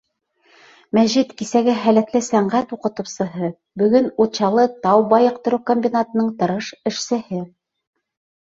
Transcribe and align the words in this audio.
Мәжит— 0.97 1.33
кисәге 1.41 1.75
һәләтле 1.83 2.21
сәнғәт 2.27 2.73
уҡытыусыһы, 2.77 3.51
бөгөн— 3.83 4.09
Учалы 4.25 4.65
тау-байыҡтырыу 4.87 5.63
комбинатының 5.69 6.33
тырыш 6.41 6.73
эшсеһе. 6.93 7.45